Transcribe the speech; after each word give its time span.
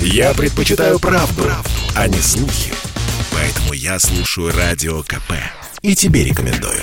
Я 0.00 0.34
предпочитаю 0.34 0.98
правду, 0.98 1.42
правду, 1.42 1.70
а 1.94 2.08
не 2.08 2.18
слухи. 2.18 2.72
Поэтому 3.32 3.72
я 3.72 3.98
слушаю 3.98 4.52
Радио 4.56 5.02
КП. 5.02 5.32
И 5.82 5.94
тебе 5.94 6.24
рекомендую. 6.24 6.82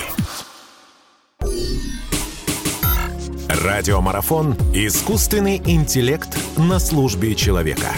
Радиомарафон 3.48 4.54
«Искусственный 4.72 5.56
интеллект 5.56 6.36
на 6.56 6.78
службе 6.78 7.34
человека». 7.34 7.88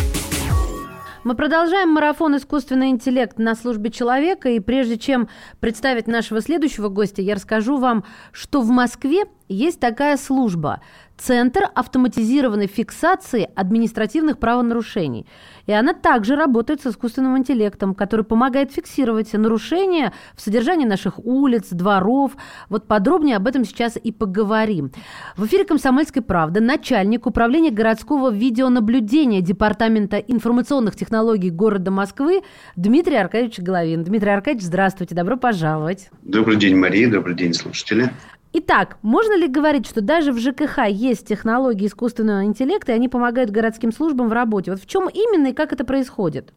Мы 1.27 1.35
продолжаем 1.35 1.89
марафон 1.89 2.37
«Искусственный 2.37 2.91
интеллект 2.91 3.37
на 3.39 3.57
службе 3.57 3.91
человека». 3.91 4.49
И 4.51 4.61
прежде 4.61 4.97
чем 4.97 5.29
представить 5.59 6.07
нашего 6.07 6.41
следующего 6.41 6.89
гостя, 6.89 7.21
я 7.21 7.35
расскажу 7.35 7.79
вам, 7.79 8.05
что 8.31 8.61
в 8.61 8.69
Москве 8.69 9.25
есть 9.49 9.81
такая 9.81 10.17
служба– 10.17 10.81
Центр 11.17 11.63
автоматизированной 11.75 12.67
фиксации 12.67 13.49
административных 13.55 14.39
правонарушений. 14.39 15.27
И 15.67 15.73
она 15.73 15.95
также 15.95 16.37
работает 16.37 16.83
с 16.83 16.87
искусственным 16.87 17.39
интеллектом, 17.39 17.95
который 17.95 18.25
помогает 18.25 18.71
фиксировать 18.71 19.33
нарушения 19.33 20.13
в 20.35 20.43
содержании 20.43 20.85
наших 20.85 21.19
улиц, 21.19 21.69
дворов. 21.71 22.33
Вот 22.69 22.87
подробнее 22.87 23.37
об 23.37 23.49
этом 23.49 23.65
сейчас 23.65 23.97
и 23.97 24.13
поговорим. 24.13 24.93
В 25.37 25.47
эфире 25.47 25.65
«Комсомольской 25.65 26.23
правды» 26.23 26.61
начальник 26.61 27.27
управления 27.27 27.71
городского 27.71 28.31
видеонаблюдения 28.31 29.41
Департамента 29.41 30.19
информационных 30.19 30.97
технологий 30.97 31.51
города 31.51 31.91
Москвы 31.91 32.43
Дмитрий 32.77 33.17
Аркадьевич 33.17 33.59
Головин. 33.61 34.05
Дмитрий 34.05 34.31
Аркадьевич, 34.31 34.67
здравствуйте, 34.67 35.15
добро 35.15 35.39
пожаловать. 35.39 36.11
Добрый 36.23 36.57
день, 36.57 36.77
Мария, 36.77 37.11
добрый 37.11 37.35
день, 37.35 37.55
слушатели. 37.55 38.11
Итак, 38.59 38.97
можно 39.03 39.37
ли 39.37 39.49
говорить, 39.49 39.87
что 39.87 40.01
даже 40.01 40.33
в 40.33 40.39
ЖКХ 40.39 40.89
есть 40.89 41.29
технологии 41.29 41.87
искусственного 41.87 42.47
интеллекта, 42.47 42.93
и 42.93 42.95
они 42.95 43.07
помогают 43.07 43.51
городским 43.51 43.93
службам 43.93 44.31
в 44.31 44.33
работе? 44.33 44.71
Вот 44.71 44.81
в 44.81 44.87
чем 44.87 45.11
именно 45.11 45.49
и 45.49 45.53
как 45.53 45.75
это 45.75 45.85
происходит? 45.85 46.55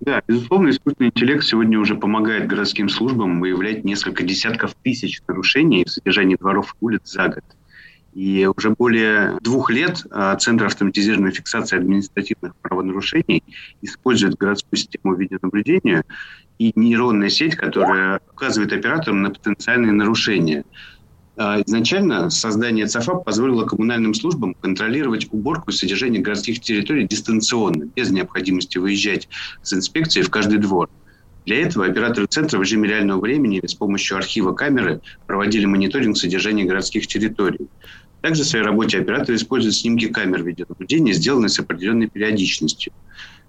Да, 0.00 0.20
безусловно, 0.26 0.70
искусственный 0.70 1.10
интеллект 1.10 1.44
сегодня 1.44 1.78
уже 1.78 1.94
помогает 1.94 2.48
городским 2.48 2.88
службам 2.88 3.38
выявлять 3.38 3.84
несколько 3.84 4.24
десятков 4.24 4.74
тысяч 4.82 5.22
нарушений 5.28 5.84
в 5.84 5.90
содержании 5.90 6.34
дворов 6.34 6.74
и 6.80 6.84
улиц 6.84 7.02
за 7.04 7.28
год. 7.28 7.44
И 8.12 8.50
уже 8.56 8.70
более 8.70 9.38
двух 9.40 9.70
лет 9.70 10.04
а, 10.10 10.34
Центр 10.34 10.64
автоматизированной 10.64 11.30
фиксации 11.30 11.76
административных 11.76 12.56
правонарушений 12.56 13.44
использует 13.82 14.34
городскую 14.34 14.80
систему 14.80 15.14
видеонаблюдения 15.14 16.02
и 16.58 16.72
нейронная 16.74 17.28
сеть, 17.28 17.54
которая 17.54 18.20
указывает 18.32 18.72
операторам 18.72 19.22
на 19.22 19.30
потенциальные 19.30 19.92
нарушения– 19.92 20.64
изначально 21.36 22.30
создание 22.30 22.86
ЦАФА 22.86 23.16
позволило 23.16 23.64
коммунальным 23.64 24.14
службам 24.14 24.54
контролировать 24.54 25.26
уборку 25.30 25.70
и 25.70 25.74
содержание 25.74 26.22
городских 26.22 26.60
территорий 26.60 27.06
дистанционно, 27.06 27.84
без 27.84 28.10
необходимости 28.10 28.78
выезжать 28.78 29.28
с 29.62 29.74
инспекцией 29.74 30.24
в 30.24 30.30
каждый 30.30 30.58
двор. 30.58 30.88
Для 31.44 31.60
этого 31.60 31.86
операторы 31.86 32.26
центра 32.26 32.58
в 32.58 32.62
режиме 32.62 32.88
реального 32.88 33.20
времени 33.20 33.60
с 33.64 33.74
помощью 33.74 34.16
архива 34.16 34.52
камеры 34.52 35.00
проводили 35.26 35.66
мониторинг 35.66 36.16
содержания 36.16 36.64
городских 36.64 37.06
территорий. 37.06 37.68
Также 38.22 38.42
в 38.42 38.46
своей 38.46 38.64
работе 38.64 38.98
операторы 38.98 39.36
используют 39.36 39.76
снимки 39.76 40.08
камер 40.08 40.42
видеонаблюдения, 40.42 41.12
сделанные 41.12 41.50
с 41.50 41.58
определенной 41.60 42.08
периодичностью– 42.08 42.92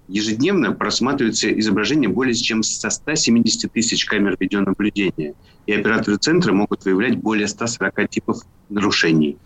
ежедневно 0.08 0.72
просматривается 0.72 1.52
изображение 1.60 2.10
более 2.10 2.36
чем 2.36 2.64
со 2.64 2.90
170 2.90 3.72
тысяч 3.72 4.06
камер 4.06 4.38
видеонаблюдения, 4.40 5.34
и 5.66 5.74
операторы 5.74 6.18
центра 6.18 6.54
могут 6.54 6.86
выявлять 6.86 7.18
более 7.18 7.48
140 7.48 8.10
типов 8.10 8.38
нарушений. 8.70 9.38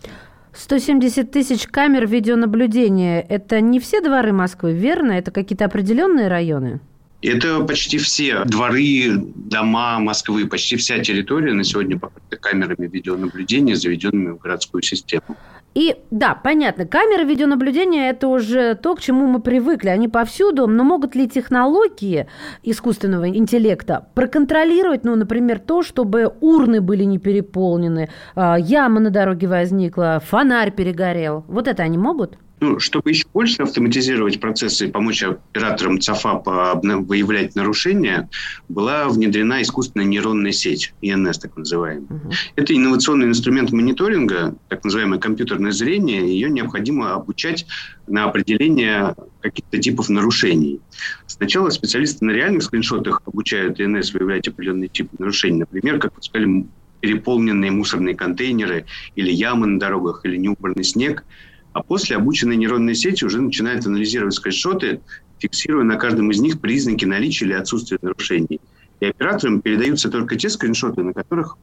170 0.53 1.31
тысяч 1.31 1.65
камер 1.67 2.07
видеонаблюдения– 2.07 3.25
это 3.29 3.61
не 3.61 3.79
все 3.79 4.01
дворы 4.01 4.33
Москвы, 4.33 4.73
верно? 4.73 5.13
Это 5.13 5.31
какие-то 5.31 5.65
определенные 5.65 6.27
районы? 6.27 6.81
Это 7.21 7.63
почти 7.63 7.99
все 7.99 8.43
дворы, 8.45 9.11
дома 9.35 9.99
Москвы, 9.99 10.47
почти 10.47 10.75
вся 10.75 10.99
территория 10.99 11.53
на 11.53 11.63
сегодня 11.63 11.99
покрыта 11.99 12.35
камерами 12.37 12.87
видеонаблюдения, 12.87 13.75
заведенными 13.75 14.31
в 14.31 14.39
городскую 14.39 14.81
систему. 14.81 15.37
И 15.73 15.95
да, 16.11 16.35
понятно, 16.35 16.85
камеры 16.85 17.23
видеонаблюдения 17.23 18.09
это 18.09 18.27
уже 18.27 18.75
то, 18.75 18.95
к 18.95 19.01
чему 19.01 19.27
мы 19.27 19.39
привыкли, 19.39 19.87
они 19.87 20.09
повсюду, 20.09 20.67
но 20.67 20.83
могут 20.83 21.15
ли 21.15 21.29
технологии 21.29 22.27
искусственного 22.61 23.29
интеллекта 23.29 24.07
проконтролировать, 24.13 25.05
ну, 25.05 25.15
например, 25.15 25.59
то, 25.59 25.81
чтобы 25.81 26.33
урны 26.41 26.81
были 26.81 27.05
не 27.05 27.19
переполнены, 27.19 28.09
а, 28.35 28.57
яма 28.59 28.99
на 28.99 29.11
дороге 29.11 29.47
возникла, 29.47 30.21
фонарь 30.25 30.71
перегорел? 30.71 31.45
Вот 31.47 31.69
это 31.69 31.83
они 31.83 31.97
могут? 31.97 32.37
Ну, 32.61 32.77
чтобы 32.79 33.09
еще 33.09 33.25
больше 33.33 33.63
автоматизировать 33.63 34.39
процессы 34.39 34.85
и 34.85 34.91
помочь 34.91 35.23
операторам 35.23 35.99
ЦАФА 35.99 36.79
выявлять 36.83 37.55
нарушения, 37.55 38.29
была 38.69 39.09
внедрена 39.09 39.63
искусственная 39.63 40.05
нейронная 40.05 40.51
сеть, 40.51 40.93
ИНС 41.01 41.39
так 41.39 41.57
называемая. 41.57 42.05
Угу. 42.05 42.31
Это 42.57 42.75
инновационный 42.75 43.25
инструмент 43.25 43.71
мониторинга, 43.71 44.55
так 44.69 44.83
называемое 44.83 45.17
компьютерное 45.17 45.71
зрение. 45.71 46.21
Ее 46.21 46.51
необходимо 46.51 47.15
обучать 47.15 47.65
на 48.05 48.25
определение 48.25 49.15
каких-то 49.41 49.79
типов 49.79 50.09
нарушений. 50.09 50.79
Сначала 51.25 51.71
специалисты 51.71 52.23
на 52.25 52.29
реальных 52.29 52.61
скриншотах 52.61 53.23
обучают 53.25 53.81
ИНС 53.81 54.13
выявлять 54.13 54.47
определенные 54.47 54.87
типы 54.87 55.15
нарушений. 55.17 55.61
Например, 55.61 55.97
как 55.97 56.15
вы 56.15 56.21
сказали, 56.21 56.67
переполненные 56.99 57.71
мусорные 57.71 58.13
контейнеры 58.13 58.85
или 59.15 59.31
ямы 59.31 59.65
на 59.65 59.79
дорогах, 59.79 60.21
или 60.25 60.37
неубранный 60.37 60.83
снег– 60.83 61.23
а 61.73 61.83
после 61.83 62.17
обученные 62.17 62.57
нейронные 62.57 62.95
сети 62.95 63.23
уже 63.23 63.41
начинают 63.41 63.85
анализировать 63.85 64.33
скриншоты, 64.33 65.01
фиксируя 65.39 65.83
на 65.83 65.95
каждом 65.95 66.31
из 66.31 66.39
них 66.39 66.59
признаки 66.59 67.05
наличия 67.05 67.45
или 67.45 67.53
отсутствия 67.53 67.97
нарушений. 68.01 68.59
И 68.99 69.05
операторам 69.05 69.61
передаются 69.61 70.09
только 70.09 70.35
те 70.35 70.49
скриншоты, 70.49 71.01
на 71.01 71.13
которых 71.13 71.57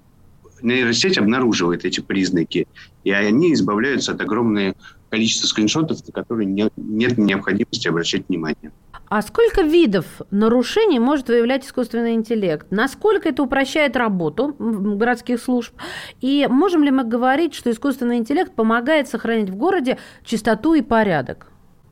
нейросеть 0.62 1.18
обнаруживает 1.18 1.84
эти 1.84 2.00
признаки, 2.00 2.66
и 3.04 3.10
они 3.10 3.52
избавляются 3.52 4.12
от 4.12 4.20
огромного 4.20 4.74
количества 5.10 5.46
скриншотов, 5.46 6.06
на 6.06 6.12
которые 6.12 6.46
нет 6.46 6.72
необходимости 6.76 7.88
обращать 7.88 8.28
внимание. 8.28 8.72
А 9.10 9.22
сколько 9.22 9.62
видов 9.62 10.04
нарушений 10.30 10.98
может 10.98 11.28
выявлять 11.28 11.64
искусственный 11.64 12.12
интеллект? 12.12 12.66
Насколько 12.70 13.30
это 13.30 13.42
упрощает 13.42 13.96
работу 13.96 14.54
городских 14.58 15.40
служб? 15.40 15.72
И 16.20 16.46
можем 16.50 16.82
ли 16.82 16.90
мы 16.90 17.04
говорить, 17.04 17.54
что 17.54 17.70
искусственный 17.70 18.18
интеллект 18.18 18.54
помогает 18.54 19.08
сохранить 19.08 19.48
в 19.48 19.56
городе 19.56 19.96
чистоту 20.24 20.74
и 20.74 20.82
порядок? 20.82 21.50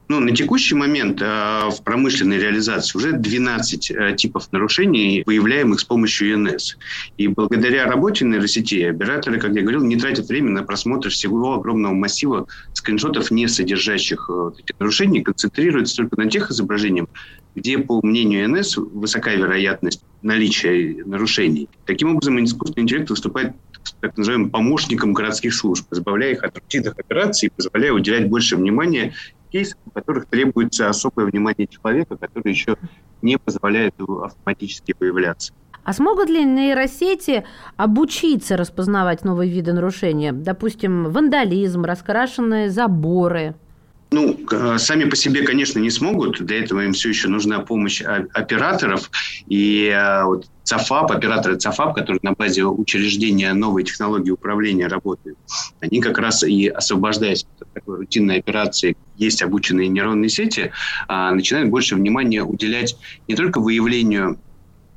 Ну, 0.08 0.20
на 0.20 0.30
текущий 0.30 0.76
момент 0.76 1.20
э, 1.20 1.68
в 1.68 1.82
промышленной 1.82 2.38
реализации 2.38 2.96
уже 2.96 3.12
12 3.12 3.90
э, 3.90 4.14
типов 4.16 4.52
нарушений, 4.52 5.24
выявляемых 5.26 5.80
с 5.80 5.84
помощью 5.84 6.34
ИНС. 6.34 6.76
И 7.16 7.26
благодаря 7.26 7.86
работе 7.86 8.24
нейросети 8.24 8.82
операторы, 8.82 9.40
как 9.40 9.54
я 9.54 9.62
говорил, 9.62 9.82
не 9.84 9.96
тратят 9.96 10.28
время 10.28 10.50
на 10.50 10.62
просмотр 10.62 11.10
всего 11.10 11.54
огромного 11.54 11.92
массива 11.92 12.46
скриншотов, 12.72 13.32
не 13.32 13.48
содержащих 13.48 14.30
э, 14.32 14.50
эти 14.58 14.74
нарушений, 14.78 15.22
концентрируются 15.22 15.96
только 15.96 16.16
на 16.16 16.30
тех 16.30 16.52
изображениях, 16.52 17.08
где, 17.56 17.78
по 17.78 18.00
мнению 18.06 18.44
ИНС, 18.44 18.76
высокая 18.76 19.36
вероятность 19.36 20.02
наличия 20.22 21.02
нарушений. 21.04 21.68
Таким 21.84 22.14
образом, 22.14 22.42
искусственный 22.44 22.84
интеллект 22.84 23.10
выступает 23.10 23.54
так 24.00 24.16
называемым 24.16 24.50
помощником 24.50 25.12
городских 25.12 25.54
служб, 25.54 25.86
избавляя 25.92 26.32
их 26.32 26.42
от 26.42 26.56
рутинных 26.56 26.98
операций, 26.98 27.50
позволяя 27.54 27.92
уделять 27.92 28.28
больше 28.28 28.56
внимания 28.56 29.14
кейсов, 29.50 29.78
у 29.86 29.90
которых 29.90 30.26
требуется 30.26 30.88
особое 30.88 31.26
внимание 31.26 31.66
человека, 31.66 32.16
который 32.16 32.50
еще 32.50 32.76
не 33.22 33.38
позволяет 33.38 33.94
автоматически 33.98 34.92
появляться. 34.92 35.52
А 35.84 35.92
смогут 35.92 36.28
ли 36.28 36.44
нейросети 36.44 37.44
обучиться 37.76 38.56
распознавать 38.56 39.24
новые 39.24 39.50
виды 39.50 39.72
нарушения? 39.72 40.32
Допустим, 40.32 41.10
вандализм, 41.10 41.84
раскрашенные 41.84 42.70
заборы– 42.70 43.54
ну, 44.10 44.38
сами 44.78 45.04
по 45.04 45.16
себе, 45.16 45.42
конечно, 45.42 45.78
не 45.78 45.90
смогут. 45.90 46.44
Для 46.44 46.60
этого 46.60 46.84
им 46.84 46.92
все 46.92 47.08
еще 47.08 47.28
нужна 47.28 47.60
помощь 47.60 48.02
операторов. 48.02 49.10
И 49.48 49.88
а, 49.88 50.26
вот 50.26 50.46
ЦАФАП, 50.62 51.12
операторы 51.12 51.56
ЦАФАП, 51.56 51.94
которые 51.94 52.20
на 52.22 52.32
базе 52.32 52.64
учреждения 52.64 53.52
новой 53.52 53.84
технологии 53.84 54.30
управления 54.30 54.86
работают, 54.86 55.38
они 55.80 56.00
как 56.00 56.18
раз 56.18 56.44
и 56.44 56.68
освобождаясь 56.68 57.46
от 57.60 57.72
такой 57.72 57.98
рутинной 57.98 58.38
операции, 58.38 58.96
есть 59.16 59.42
обученные 59.42 59.88
нейронные 59.88 60.28
сети, 60.28 60.72
а, 61.08 61.32
начинают 61.32 61.70
больше 61.70 61.96
внимания 61.96 62.42
уделять 62.42 62.96
не 63.26 63.34
только 63.34 63.60
выявлению 63.60 64.38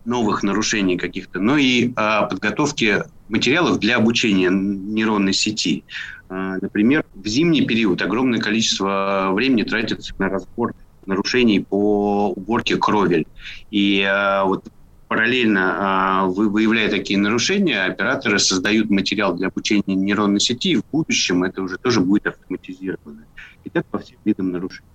новых 0.06 0.44
нарушений 0.44 0.98
каких-то, 0.98 1.40
но 1.40 1.58
и 1.58 1.92
а, 1.96 2.24
подготовке 2.24 3.06
материалов 3.28 3.80
для 3.80 3.98
обучения 3.98 4.50
нейронной 4.50 5.34
сети. 5.34 5.84
А, 6.30 6.58
например, 6.62 7.04
в 7.16 7.28
зимний 7.28 7.66
период 7.66 8.02
огромное 8.02 8.40
количество 8.40 9.32
времени 9.34 9.64
тратится 9.64 10.14
на 10.20 10.30
разбор 10.30 10.74
нарушений 11.06 11.60
по 11.60 12.30
уборке 12.30 12.78
кровель. 12.78 13.26
И 13.72 14.04
а, 14.04 14.46
вот 14.46 14.66
параллельно 15.08 15.76
а, 15.78 16.26
выявляя 16.28 16.90
такие 16.90 17.18
нарушения, 17.18 17.84
операторы 17.84 18.38
создают 18.38 18.92
материал 18.92 19.36
для 19.36 19.48
обучения 19.48 19.96
нейронной 19.96 20.40
сети, 20.40 20.74
и 20.74 20.76
в 20.76 20.84
будущем 20.92 21.44
это 21.44 21.64
уже 21.64 21.78
тоже 21.78 22.00
будет 22.00 22.28
автоматизировано. 22.28 23.26
И 23.64 23.70
так 23.72 23.88
по 23.88 23.98
всем 23.98 24.18
видам 24.24 24.52
нарушений. 24.52 24.86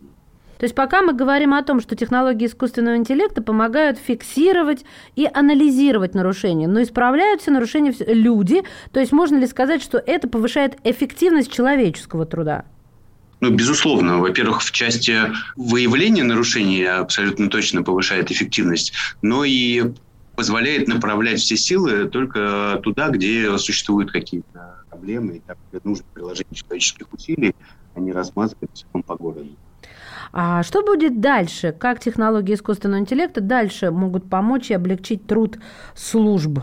То 0.58 0.64
есть 0.64 0.74
пока 0.74 1.02
мы 1.02 1.12
говорим 1.12 1.54
о 1.54 1.62
том, 1.62 1.80
что 1.80 1.96
технологии 1.96 2.46
искусственного 2.46 2.96
интеллекта 2.96 3.42
помогают 3.42 3.98
фиксировать 3.98 4.84
и 5.16 5.28
анализировать 5.32 6.14
нарушения, 6.14 6.68
но 6.68 6.82
исправляют 6.82 7.42
все 7.42 7.50
нарушения 7.50 7.94
люди, 8.06 8.62
то 8.92 9.00
есть 9.00 9.12
можно 9.12 9.36
ли 9.36 9.46
сказать, 9.46 9.82
что 9.82 9.98
это 9.98 10.28
повышает 10.28 10.76
эффективность 10.84 11.52
человеческого 11.52 12.26
труда? 12.26 12.64
Ну, 13.40 13.50
безусловно. 13.50 14.20
Во-первых, 14.20 14.62
в 14.62 14.70
части 14.70 15.18
выявления 15.56 16.24
нарушений 16.24 16.84
абсолютно 16.84 17.50
точно 17.50 17.82
повышает 17.82 18.30
эффективность, 18.30 18.92
но 19.20 19.44
и 19.44 19.92
позволяет 20.34 20.88
направлять 20.88 21.40
все 21.40 21.56
силы 21.56 22.08
только 22.08 22.80
туда, 22.82 23.10
где 23.10 23.56
существуют 23.58 24.10
какие-то 24.10 24.84
проблемы, 24.88 25.36
и 25.36 25.40
там 25.40 25.56
нужно 25.84 26.04
приложение 26.14 26.54
человеческих 26.54 27.12
усилий, 27.12 27.54
а 27.94 28.00
не 28.00 28.12
размазывать 28.12 28.86
по 29.06 29.16
городу. 29.16 29.50
А 30.32 30.62
что 30.62 30.82
будет 30.82 31.20
дальше? 31.20 31.74
Как 31.78 32.00
технологии 32.00 32.54
искусственного 32.54 33.00
интеллекта 33.00 33.40
дальше 33.40 33.90
могут 33.90 34.28
помочь 34.28 34.70
и 34.70 34.74
облегчить 34.74 35.26
труд 35.26 35.58
служб? 35.94 36.60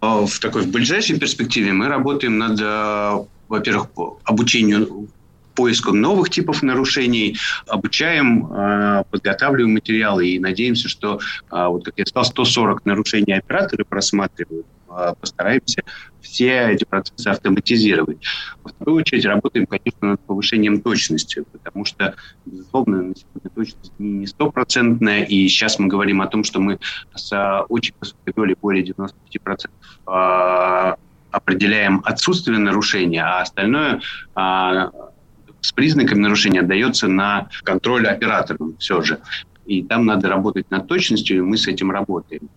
А 0.00 0.26
в 0.26 0.38
такой 0.38 0.62
в 0.62 0.70
ближайшей 0.70 1.18
перспективе 1.18 1.72
мы 1.72 1.88
работаем 1.88 2.38
над, 2.38 2.60
э, 2.60 3.24
во-первых, 3.48 3.88
обучению 4.24 5.08
поиску 5.54 5.92
новых 5.92 6.30
типов 6.30 6.62
нарушений, 6.62 7.38
обучаем, 7.66 8.52
э, 8.52 9.04
подготавливаем 9.10 9.74
материалы 9.74 10.28
и 10.28 10.38
надеемся, 10.38 10.88
что, 10.88 11.20
э, 11.50 11.66
вот 11.66 11.84
как 11.84 11.94
я 11.96 12.06
сказал, 12.06 12.24
140 12.24 12.84
нарушений 12.84 13.32
операторы 13.32 13.84
просматривают. 13.84 14.66
Э, 14.96 15.14
постараемся 15.20 15.82
все 16.20 16.70
эти 16.70 16.84
процессы 16.84 17.28
автоматизировать. 17.28 18.18
Во 18.62 18.70
вторую 18.70 18.98
очередь 18.98 19.26
работаем, 19.26 19.66
конечно, 19.66 20.10
над 20.10 20.20
повышением 20.20 20.80
точности, 20.80 21.44
потому 21.52 21.84
что, 21.84 22.14
безусловно, 22.46 23.02
на 23.02 23.14
сегодня 23.14 23.50
точность 23.54 23.92
не 23.98 24.26
стопроцентная, 24.26 25.24
и 25.24 25.46
сейчас 25.48 25.78
мы 25.78 25.88
говорим 25.88 26.22
о 26.22 26.26
том, 26.26 26.44
что 26.44 26.60
мы 26.60 26.78
с 27.14 27.64
очень 27.68 27.94
высокой 28.00 28.32
долей, 28.34 28.56
более 28.60 28.84
95% 28.84 30.96
определяем 31.30 32.00
отсутствие 32.04 32.58
нарушения, 32.58 33.24
а 33.24 33.42
остальное 33.42 34.00
с 34.34 35.72
признаками 35.74 36.20
нарушения 36.20 36.60
отдается 36.60 37.08
на 37.08 37.48
контроль 37.64 38.06
операторам 38.06 38.76
все 38.78 39.02
же. 39.02 39.18
И 39.66 39.82
там 39.82 40.06
надо 40.06 40.28
работать 40.28 40.70
над 40.70 40.86
точностью, 40.86 41.38
и 41.38 41.40
мы 41.40 41.56
с 41.56 41.66
этим 41.66 41.90
работаем. 41.90 42.48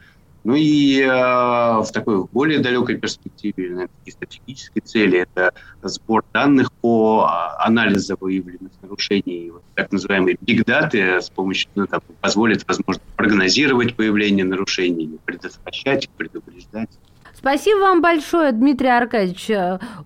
Ну 0.44 0.56
и 0.56 1.02
э, 1.02 1.08
в 1.08 1.88
такой 1.92 2.26
более 2.26 2.60
далекой 2.60 2.96
перспективе, 2.96 3.70
на 3.72 3.88
такие 3.88 4.14
стратегические 4.14 4.82
цели, 4.82 5.20
это 5.20 5.52
сбор 5.82 6.24
данных 6.34 6.72
по 6.72 7.26
а, 7.28 7.66
анализу 7.66 8.18
выявленных 8.20 8.72
нарушений, 8.82 9.52
вот, 9.52 9.64
так 9.76 9.92
называемые 9.92 10.38
big 10.38 10.64
data, 10.64 11.22
с 11.22 11.30
помощью, 11.30 11.70
ну, 11.76 11.88
там, 11.88 12.02
позволит, 12.22 12.66
возможно, 12.68 13.02
прогнозировать 13.16 13.96
появление 13.96 14.46
нарушений, 14.46 15.20
предотвращать, 15.26 16.10
предупреждать. 16.18 16.90
Спасибо 17.38 17.80
вам 17.80 18.02
большое, 18.02 18.52
Дмитрий 18.52 18.90
Аркадьевич. 18.90 19.52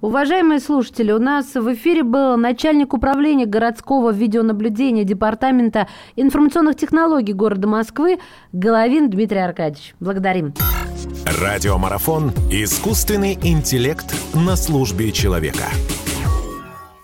Уважаемые 0.02 0.60
слушатели, 0.60 1.14
у 1.14 1.20
нас 1.20 1.54
в 1.56 1.74
эфире 1.74 2.04
был 2.04 2.36
начальник 2.36 2.94
управления 2.94 3.46
городского 3.46 4.12
видеонаблюдения 4.12 5.06
Департамента 5.06 5.88
информационных 6.18 6.76
технологий 6.76 7.34
города 7.34 7.70
Москвы 7.70 8.20
Головин 8.52 9.10
Дмитрий 9.10 9.40
Аркадьевич. 9.40 9.96
Благодарим. 10.02 10.54
Радиомарафон 11.42 12.32
«Искусственный 12.52 13.40
интеллект 13.42 14.14
на 14.34 14.58
службе 14.58 15.12
человека». 15.14 15.64